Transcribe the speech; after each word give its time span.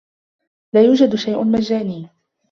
لا 0.73 0.81
يوجد 0.83 1.15
شيء 1.15 1.43
مجّاني. 1.43 2.09